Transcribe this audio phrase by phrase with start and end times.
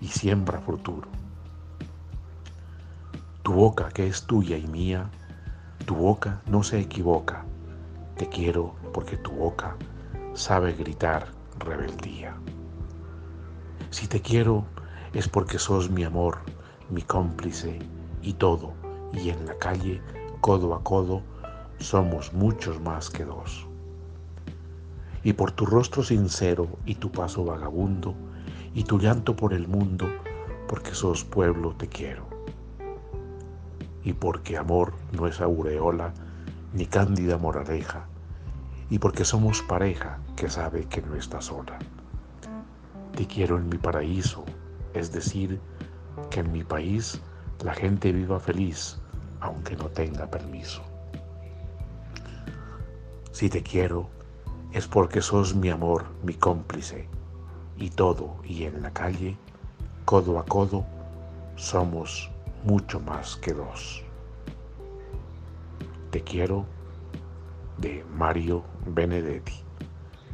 [0.00, 1.08] y siembra futuro.
[3.42, 5.10] Tu boca que es tuya y mía,
[5.86, 7.44] tu boca no se equivoca.
[8.16, 9.76] Te quiero porque tu boca
[10.34, 11.28] sabe gritar
[11.58, 12.36] rebeldía.
[13.90, 14.64] Si te quiero
[15.12, 16.38] es porque sos mi amor,
[16.90, 17.78] mi cómplice
[18.22, 18.74] y todo,
[19.12, 20.00] y en la calle,
[20.40, 21.22] codo a codo,
[21.78, 23.66] somos muchos más que dos.
[25.22, 28.14] Y por tu rostro sincero y tu paso vagabundo,
[28.74, 30.06] y tu llanto por el mundo,
[30.68, 32.28] porque sos pueblo te quiero.
[34.04, 36.12] Y porque amor no es aureola,
[36.72, 38.06] ni cándida moraleja,
[38.88, 41.78] y porque somos pareja que sabe que no está sola.
[43.16, 44.44] Te quiero en mi paraíso,
[44.94, 45.60] es decir,
[46.30, 47.20] que en mi país
[47.64, 49.00] la gente viva feliz,
[49.40, 50.82] aunque no tenga permiso.
[53.32, 54.08] Si te quiero,
[54.72, 57.08] es porque sos mi amor, mi cómplice,
[57.80, 59.36] y todo, y en la calle,
[60.04, 60.84] codo a codo,
[61.56, 62.30] somos
[62.64, 64.04] mucho más que dos.
[66.10, 66.66] Te quiero
[67.78, 69.54] de Mario Benedetti,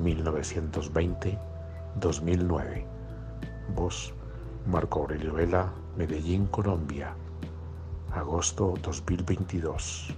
[0.00, 2.84] 1920-2009.
[3.74, 4.14] Voz
[4.66, 7.14] Marco Aurelio Vela, Medellín, Colombia,
[8.14, 10.14] agosto 2022.